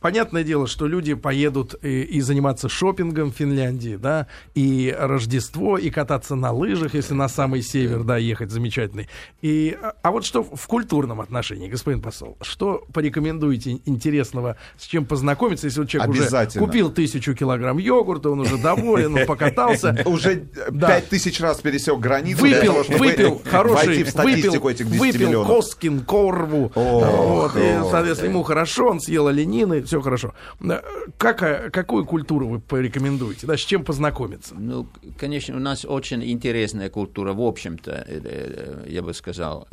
[0.00, 5.90] Понятное дело, что люди поедут и, и заниматься шопингом в Финляндии, да, и Рождество, и
[5.90, 9.08] кататься на лыжах, если на самый север, да, ехать замечательный.
[9.42, 15.04] И, а, а вот что в культурном отношении, господин посол, что порекомендуете интересного, с чем
[15.04, 19.96] познакомиться, если вот человек уже купил тысячу килограмм йогурта, он уже доволен, он покатался.
[20.08, 20.48] Уже
[20.80, 28.30] пять тысяч раз пересек границу выпил, выпил хороший, выпил, выпил Коскин, Корву, вот, и, соответственно,
[28.30, 30.34] ему хорошо, он съел оленины, все хорошо.
[30.60, 30.80] Э,
[31.16, 33.46] как, какую культуру вы порекомендуете?
[33.46, 34.54] Да, с чем познакомиться?
[34.54, 39.66] Ну, конечно, у нас очень интересная культура, в общем-то, э, э, я бы сказал,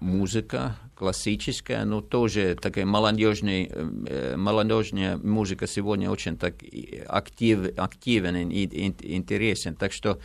[0.00, 3.70] музыка классическая, но тоже такая молодежная,
[4.36, 6.54] молодежная музыка сегодня очень так
[7.08, 8.64] актив, активен и
[9.16, 9.76] интересен.
[9.76, 10.18] Так что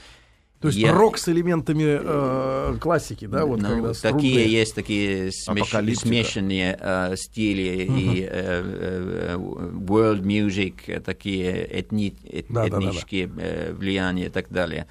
[0.66, 0.94] То есть я...
[0.94, 4.52] рок с элементами э, классики, да, вот ну, когда Такие струнные...
[4.52, 6.00] есть такие смеш...
[6.00, 8.00] смешанные э, стили uh-huh.
[8.00, 12.16] и э, э, world music, такие этни...
[12.50, 13.48] да, этнические да, да, да.
[13.48, 14.88] Э, влияния и так далее.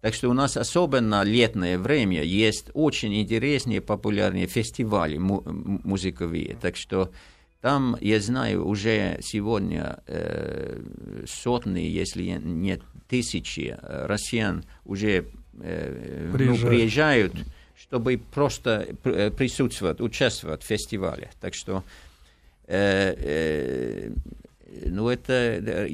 [0.00, 6.56] Так что у нас особенно летное время есть очень интересные популярные фестивали му- музыковые.
[6.60, 7.10] Так что
[7.66, 10.80] там, я знаю, уже сегодня э,
[11.26, 15.24] сотни, если не тысячи э, россиян уже
[15.58, 16.62] э, приезжают.
[16.62, 17.32] Ну, приезжают,
[17.76, 21.32] чтобы просто э, присутствовать, участвовать в фестивале.
[21.40, 21.82] Так что
[22.68, 24.10] э, э,
[24.84, 25.88] ну, это,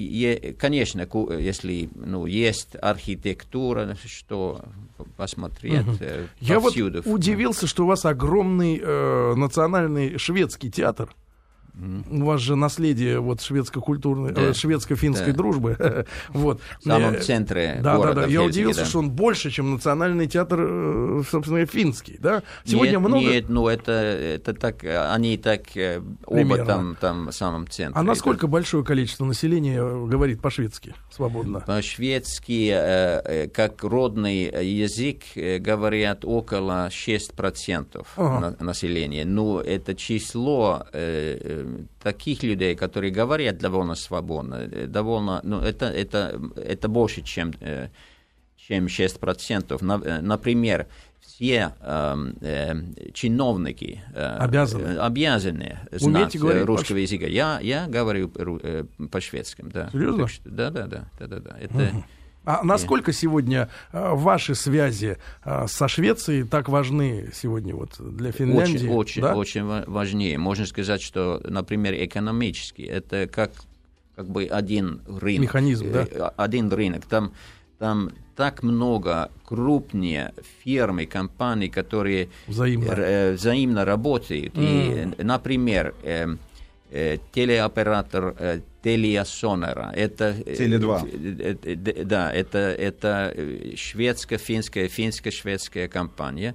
[0.59, 1.09] конечно,
[1.39, 4.63] если ну, есть архитектура, что
[5.17, 5.97] посмотреть угу.
[6.41, 11.09] Я вот удивился, что у вас огромный э, национальный шведский театр.
[11.75, 14.43] У вас же наследие вот шведско-культурной, да.
[14.43, 15.33] э, шведско-финской да.
[15.33, 16.07] дружбы.
[16.29, 16.61] вот.
[16.81, 18.27] В самом э, центре Да, города, да, да.
[18.27, 18.87] Я удивился, да.
[18.87, 22.43] что он больше, чем национальный театр, э, собственно, финский, да?
[22.65, 23.25] Сегодня нет, много...
[23.25, 27.99] Нет, ну это, это так, они так э, оба там, там в самом центре.
[27.99, 28.49] А насколько это...
[28.49, 31.61] большое количество населения говорит по-шведски свободно?
[31.61, 38.57] По-шведски, э, как родный язык, говорят около 6% ага.
[38.61, 39.25] населения.
[39.25, 40.87] Ну, это число
[42.03, 47.89] таких людей, которые говорят довольно свободно, э, довольно, ну, это, это, это больше, чем, э,
[48.57, 50.03] чем 6%.
[50.05, 50.87] Э, например,
[51.21, 57.27] все э, э, чиновники э, обязаны, обязаны знать русского языка.
[57.27, 58.29] Я, я говорю
[59.11, 59.91] по-шведски, да.
[59.91, 60.29] Серьезно?
[60.29, 61.57] Что, да, да, да, да, да, да.
[61.61, 62.05] Это, угу.
[62.45, 68.87] А насколько сегодня э, ваши связи э, со Швецией так важны сегодня вот для Финляндии?
[68.87, 69.37] Очень, очень, да?
[69.37, 70.39] очень важнее.
[70.39, 73.53] Можно сказать, что, например, экономически это как
[74.15, 75.43] как бы один рынок.
[75.43, 76.07] Механизм, да?
[76.11, 77.07] Э, один рынок.
[77.07, 77.33] Там,
[77.79, 84.55] там так много крупнее фирмы, компаний, которые взаимно, взаимно работают.
[84.55, 85.17] Mm.
[85.19, 86.37] И, например, Э,
[87.33, 89.93] телеоператор э, Telia Sonera.
[89.95, 92.05] Это, э, Теле2.
[92.05, 93.35] Да, это, это
[93.77, 96.55] шведско-финская, финско-шведская компания.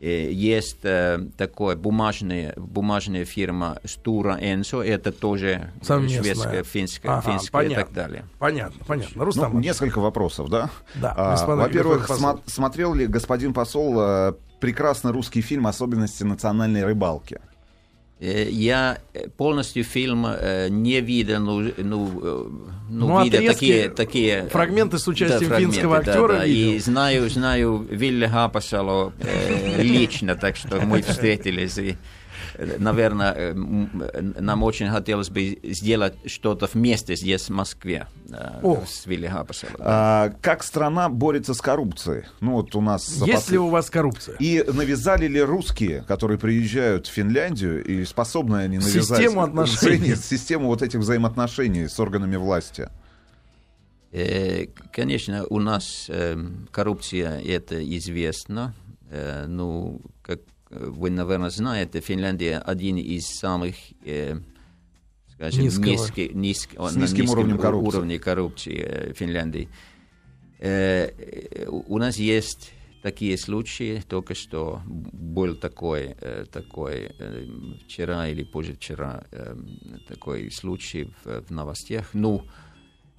[0.00, 7.84] Есть такая бумажная, бумажная фирма Стура Энсо, это тоже шведская, финская, ага, финская понятно, и
[7.84, 8.24] так далее.
[8.38, 9.24] Понятно, понятно.
[9.24, 10.68] Рустам, ну, несколько вопросов, да?
[10.96, 11.14] Да.
[11.16, 17.40] А, во-первых, смо- смотрел ли господин посол прекрасный русский фильм «Особенности национальной рыбалки»?
[18.20, 22.10] Э, я э, полностью фильм э, не видел, ну, ну,
[22.88, 24.48] ну, ну видел такие, такие...
[24.50, 26.46] Фрагменты с участием да, финского актера да, да.
[26.46, 31.96] И знаю, знаю Вилли Хапасало э, лично, так что мы встретились и
[32.78, 33.54] наверное, э,
[34.40, 38.84] нам очень хотелось бы сделать что-то вместе здесь, в Москве, э, О.
[38.86, 39.76] с Вилли Хапасовым.
[39.78, 42.24] А, как страна борется с коррупцией?
[42.40, 43.22] Ну, вот у нас...
[43.26, 44.36] Есть ли у вас коррупция?
[44.38, 49.18] И навязали ли русские, которые приезжают в Финляндию, и способны они навязать...
[49.18, 50.14] Систему отношений.
[50.14, 52.88] Систему вот этих взаимоотношений с органами власти?
[54.12, 56.10] Э, конечно, у нас
[56.70, 58.74] коррупция, это известно.
[59.46, 60.00] Ну,
[60.74, 64.36] вы, наверное, знаете, Финляндия один из самых, э,
[65.32, 69.68] скажем, низкий, низк, с низким уровнем коррупции, уровне коррупции э, Финляндии.
[70.58, 71.10] Э,
[71.68, 77.46] у нас есть такие случаи, только что был такой, э, такой э,
[77.84, 79.54] вчера или позавчера э,
[80.08, 82.10] такой случай в, в новостях.
[82.14, 82.46] Ну,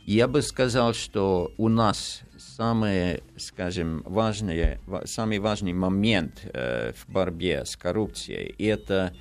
[0.06, 7.66] я бы сказал, что у нас самый, скажем, важный, самый важный момент э, в борьбе
[7.66, 9.14] с коррупцией это,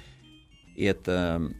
[0.76, 1.50] это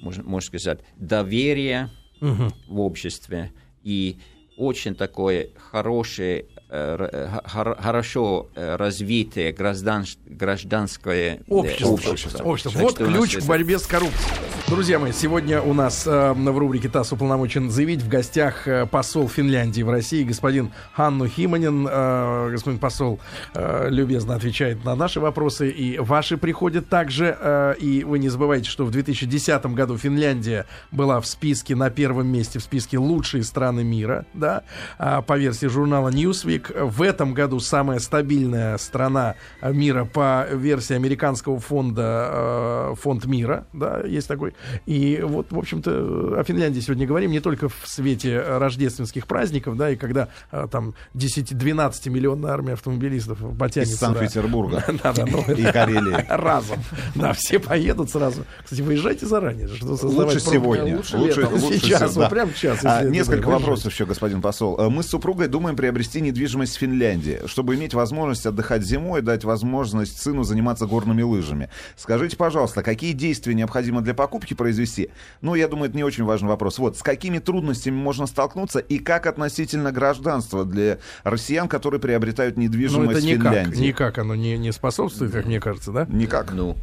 [0.00, 2.52] можно, можно сказать, доверие угу.
[2.68, 4.18] в обществе и
[4.56, 11.94] очень такое хорошее хорошо э, развитое граждан, гражданское общество.
[11.94, 12.44] общество.
[12.44, 12.78] общество.
[12.80, 14.50] Вот ключ к борьбе с коррупцией.
[14.70, 19.28] Друзья мои, сегодня у нас э, в рубрике ТАСС уполномочен заявить в гостях э, посол
[19.28, 21.88] Финляндии в России, господин Ханну Химанин.
[21.90, 23.18] Э, господин посол
[23.52, 27.36] э, любезно отвечает на наши вопросы, и ваши приходят также.
[27.40, 32.28] Э, и вы не забывайте, что в 2010 году Финляндия была в списке на первом
[32.28, 34.62] месте, в списке лучшие страны мира, да,
[35.00, 36.59] э, по версии журнала Newsweek.
[36.60, 43.66] Норвег в этом году самая стабильная страна мира по версии американского фонда э, фонд мира,
[43.72, 44.54] да, есть такой
[44.86, 49.90] И вот, в общем-то, о Финляндии сегодня говорим не только в свете рождественских праздников, да,
[49.90, 53.94] и когда а, там 10-12 миллионная армия автомобилистов потянется.
[53.94, 54.84] Из Санкт-Петербурга.
[55.02, 56.26] Да, да, ну, и Карелии.
[56.28, 56.78] Разом.
[57.14, 58.44] Да, все поедут сразу.
[58.62, 59.68] Кстати, выезжайте заранее.
[59.68, 60.96] Что лучше сегодня.
[60.96, 62.80] Лучше, лучше, лучше сейчас, вот прямо сейчас.
[62.82, 64.78] А, несколько вопросов еще, господин посол.
[64.78, 69.22] Э, мы с супругой думаем приобрести недвижимость в Финляндии, чтобы иметь возможность отдыхать зимой и
[69.22, 71.70] дать возможность сыну заниматься горными лыжами.
[71.96, 75.10] Скажите, пожалуйста, какие действия необходимо для покупки произвести?
[75.40, 76.78] Ну, я думаю, это не очень важный вопрос.
[76.78, 83.12] Вот, с какими трудностями можно столкнуться и как относительно гражданства для россиян, которые приобретают недвижимость
[83.12, 83.80] ну, это никак, в Финляндии?
[83.80, 86.06] Никак оно не, не способствует, как мне кажется, да?
[86.08, 86.52] Никак.
[86.52, 86.76] Ну,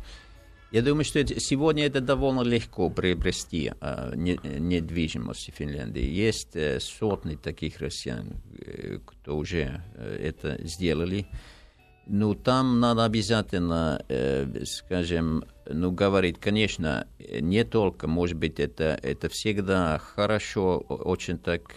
[0.71, 6.03] я думаю, что сегодня это довольно легко приобрести э, не, недвижимость в Финляндии.
[6.03, 11.27] Есть э, сотни таких россиян, э, кто уже это сделали.
[12.09, 14.01] Ну, там надо обязательно,
[14.63, 21.75] скажем, ну, говорить, конечно, не только, может быть, это, это всегда хорошо, очень так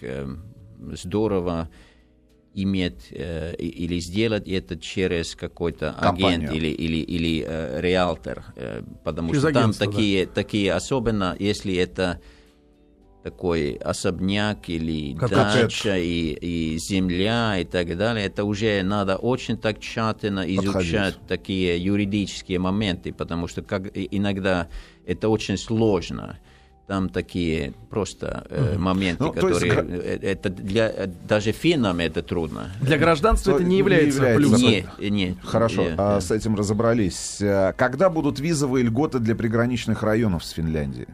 [0.93, 1.69] здорово,
[2.55, 9.31] иметь э, или сделать это через какой-то агент или, или, или э, реалтор, э, потому
[9.31, 10.33] через что там такие, да.
[10.33, 12.21] такие, особенно если это
[13.23, 19.57] такой особняк или как дача и, и земля и так далее, это уже надо очень
[19.57, 21.29] так тщательно изучать Подходить.
[21.29, 24.69] такие юридические моменты, потому что как, иногда
[25.07, 26.39] это очень сложно
[26.91, 29.79] там такие просто э, моменты, ну, которые есть...
[29.79, 32.73] Э, это для даже финнам это трудно.
[32.81, 34.69] Для гражданства это не является, не является плюсом.
[34.69, 35.37] Нет, нет.
[35.41, 37.41] Хорошо, нет, а, с этим разобрались.
[37.41, 41.07] Э, когда будут визовые льготы для приграничных районов с Финляндией?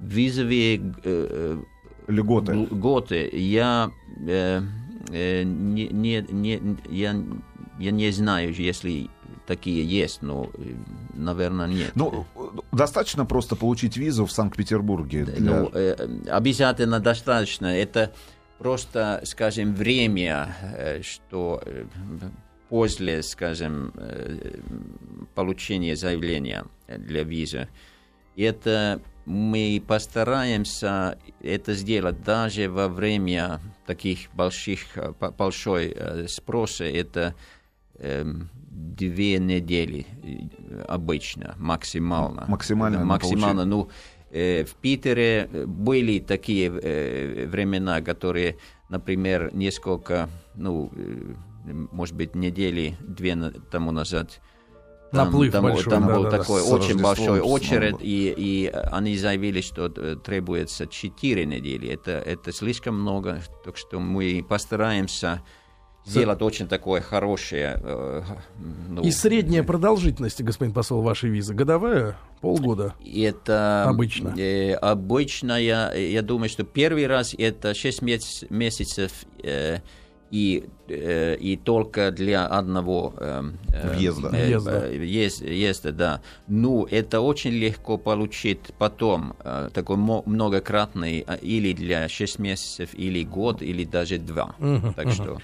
[0.00, 1.58] Визовые э,
[2.08, 2.52] льготы.
[2.52, 3.30] Льготы.
[3.32, 3.92] Я
[4.26, 4.62] э,
[5.12, 7.14] э, не, не, не, я,
[7.78, 9.10] я не знаю, если
[9.50, 10.48] такие есть, но,
[11.12, 11.90] наверное, нет.
[11.96, 12.24] Ну,
[12.70, 15.24] достаточно просто получить визу в Санкт-Петербурге?
[15.24, 15.40] Для...
[15.40, 15.96] Ну, э,
[16.30, 17.66] обязательно достаточно.
[17.66, 18.12] Это
[18.58, 21.86] просто, скажем, время, э, что э,
[22.68, 23.92] после, скажем,
[25.34, 27.66] получения заявления для визы,
[28.36, 34.82] это мы постараемся это сделать даже во время таких больших,
[35.36, 35.96] большой
[36.28, 36.84] спроса.
[36.84, 37.34] Это
[38.00, 42.44] две недели э, обычно, максимально.
[42.48, 43.04] Максимально?
[43.04, 43.64] Максимально.
[43.64, 43.88] Ну,
[44.30, 48.56] э, в Питере были такие э, времена, которые,
[48.88, 51.34] например, несколько, ну, э,
[51.92, 53.36] может быть, недели, две
[53.70, 54.40] тому назад,
[55.12, 58.66] там, Наплыв там, большой, там да, был да, такой да, очень большой очередь, и, и
[58.68, 61.88] они заявили, что требуется 4 недели.
[61.88, 65.42] Это, это слишком много, так что мы постараемся
[66.10, 67.78] сделать очень такое хорошее.
[67.82, 68.22] Э,
[68.88, 72.16] ну, и средняя продолжительность, господин посол, вашей визы годовая?
[72.40, 72.94] Полгода?
[73.04, 74.34] Это обычно.
[74.38, 79.78] Э, обычно я, я думаю, что первый раз это 6 месяцев э,
[80.30, 84.28] и, э, и только для одного э, э въезда.
[84.28, 84.88] Э, въезда.
[84.88, 86.20] Есть, есть, да.
[86.46, 93.62] Ну, это очень легко получить потом э, такой многократный или для 6 месяцев, или год,
[93.62, 94.54] или даже два.
[94.58, 95.38] Uh-huh, так uh-huh, что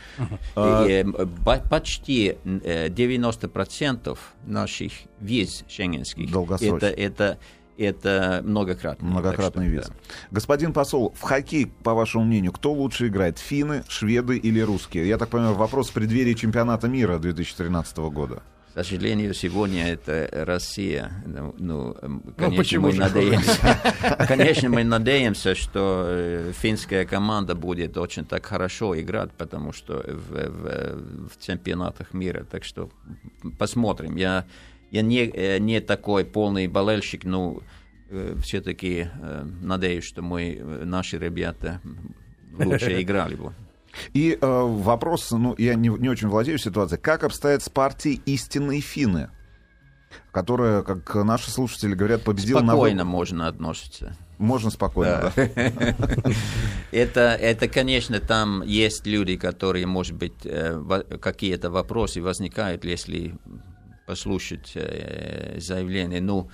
[0.54, 1.28] uh-huh.
[1.48, 6.30] э, почти 90% наших виз шенгенских
[6.60, 7.38] это, это
[7.78, 9.08] это многократный.
[9.08, 9.88] Многократный вес.
[9.88, 9.94] Да.
[10.30, 13.38] Господин посол, в хоккей, по вашему мнению, кто лучше играет?
[13.38, 15.08] Финны, шведы или русские?
[15.08, 18.42] Я так понимаю, вопрос в преддверии чемпионата мира 2013 года.
[18.76, 21.10] К сожалению, сегодня это Россия.
[21.24, 23.80] Ну, ну, ну конечно, ну, мы надеемся,
[24.28, 30.30] конечно, мы надеемся, что э, финская команда будет очень так хорошо играть, потому что в,
[30.30, 32.44] в, в чемпионатах мира.
[32.44, 32.90] Так что
[33.58, 34.16] посмотрим.
[34.16, 34.44] Я
[34.90, 37.60] я не, э, не такой полный болельщик, но
[38.10, 41.80] э, все-таки э, надеюсь, что мы, наши ребята
[42.58, 43.52] лучше играли бы.
[44.12, 47.00] И э, вопрос, ну, я не, не очень владею ситуацией.
[47.00, 49.30] Как обстоят с партией «Истинные финны»,
[50.32, 52.76] которая, как наши слушатели говорят, победила спокойно на...
[52.76, 54.16] Спокойно можно относиться.
[54.38, 55.42] Можно спокойно, да.
[56.92, 60.34] это, это, конечно, там есть люди, которые, может быть,
[61.22, 63.34] какие-то вопросы возникают, если
[64.06, 66.20] послушать э, заявление.
[66.20, 66.48] Ну,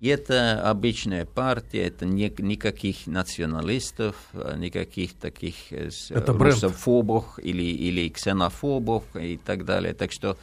[0.00, 8.08] это обычная партия, это не, никаких националистов, э, никаких таких э, это русофобов или, или
[8.08, 9.94] ксенофобов и так далее.
[9.94, 10.36] Так что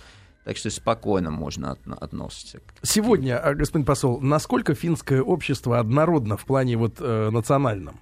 [0.46, 2.60] так что спокойно можно от, относиться.
[2.82, 8.00] Сегодня, а, господин посол, насколько финское общество однородно в плане вот э, национальном?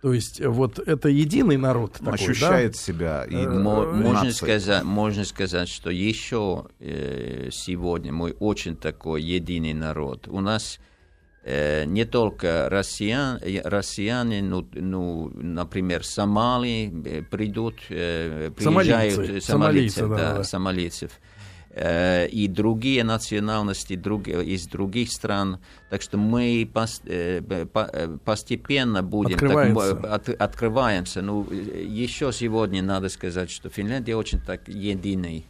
[0.00, 2.78] То есть э, вот это единый народ такой, ощущает да?
[2.78, 9.74] себя и э, можно сказать, можно сказать, что еще э, сегодня мы очень такой единый
[9.74, 10.28] народ.
[10.28, 10.78] У нас
[11.42, 19.40] э, не только россиян, э, россияне, ну, ну, например, Сомали э, придут, э, приезжают, Сомалийцы.
[19.40, 20.44] сомалийцы, Сомалийцы, да, да, да.
[20.44, 21.10] сомалийцев.
[21.10, 21.37] Э,
[22.30, 25.58] и другие национальности друг- из других стран.
[25.90, 29.96] Так что мы пос- э, э, постепенно будем так, Открывается.
[29.96, 31.22] м- от- открываемся.
[31.22, 35.46] Ну, э, еще сегодня надо сказать, что Финляндия очень так единый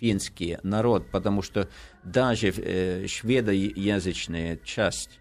[0.00, 1.68] финский народ, потому что
[2.02, 5.18] даже э, шведоязычная часть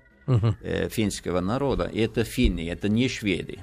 [0.61, 3.59] э, финского народа это финны, это не шведы.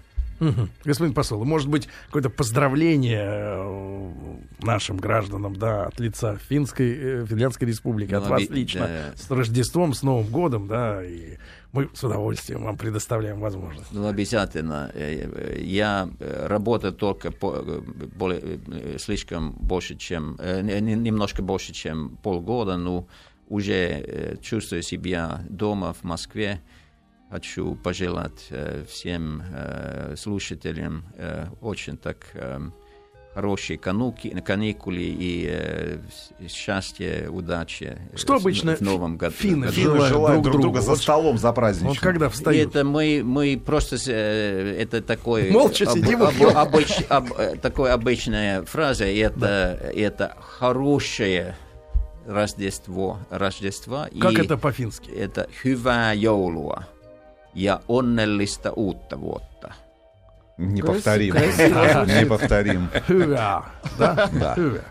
[0.84, 4.12] Господин посол, может быть, какое-то поздравление э,
[4.62, 6.90] нашим гражданам, да, от лица Финской,
[7.22, 9.16] э, Финляндской республики, от Ну, вас оби- лично, да.
[9.16, 11.36] с Рождеством, с Новым годом, да, и
[11.72, 13.92] мы с удовольствием вам предоставляем возможность.
[13.92, 14.90] Ну, обязательно.
[14.94, 17.62] Э, Я работаю только по,
[18.16, 18.60] более,
[18.98, 23.06] слишком больше, чем, не- не- немножко больше, чем полгода, но
[23.48, 26.60] уже чувствую себя дома в Москве.
[27.30, 32.16] Хочу пожелать э, всем э, слушателям э, очень так
[33.34, 39.34] хорошие кануки, каникулы и э, с- счастья, удачи Что обычно в новом году.
[39.38, 39.72] финны году.
[39.76, 40.96] Финны Желаю желают друг друг друга другу.
[40.96, 41.90] за столом за праздничным.
[41.90, 42.70] Вот когда встают.
[42.70, 46.48] Это мы, мы просто э, это такой Молча сидим и пьем.
[46.56, 49.04] обыч- об- такой обычная фраза.
[49.06, 51.54] и Это это хорошее
[52.26, 54.06] Рождество, Рождество.
[54.20, 55.10] Как и это по-фински?
[55.10, 56.84] Это hyvää joulua
[57.58, 59.72] ja onnellista uutta vuotta.
[60.58, 61.34] Неповторим.
[62.14, 62.88] Неповторим.
[63.06, 63.64] Хюа,
[63.98, 64.28] да?
[64.54, 64.82] Хюа.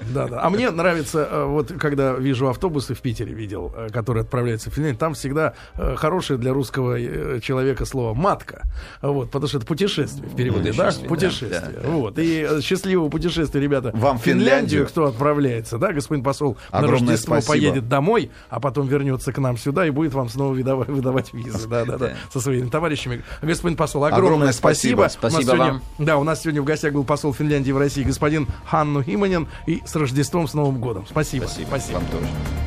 [0.00, 0.42] Да, да.
[0.42, 4.74] А мне нравится, э, вот когда вижу автобусы в Питере, видел, э, которые отправляются в
[4.74, 8.62] Финляндию, там всегда э, хорошее для русского человека слово матка.
[9.02, 10.90] Вот, потому что это путешествие в переводе, да?
[11.06, 11.80] Путешествие.
[11.84, 12.18] Вот.
[12.18, 13.90] И счастливого путешествия, ребята.
[13.94, 14.86] Вам Финляндию.
[14.86, 19.86] кто отправляется, да, господин посол, на Рождество поедет домой, а потом вернется к нам сюда
[19.86, 23.22] и будет вам снова выдавать, визы, да, да, да, со своими товарищами.
[23.42, 25.08] Господин посол, огромное, Огромное спасибо.
[25.08, 25.40] спасибо.
[25.42, 25.82] Спасибо вам.
[25.98, 29.48] да, у нас сегодня в гостях был посол Финляндии в России господин Ханну Химанин.
[29.66, 31.06] И с Рождеством, с Новым годом.
[31.08, 31.44] Спасибо.
[31.44, 31.66] Спасибо.
[31.68, 31.94] Спасибо.
[31.96, 32.28] Вам тоже.